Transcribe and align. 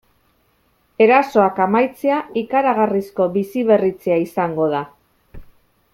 Erasoak 1.05 1.61
amaitzea 1.65 2.17
ikaragarrizko 2.43 3.29
biziberritzea 3.37 4.19
izango 4.27 4.73
da. 4.77 4.85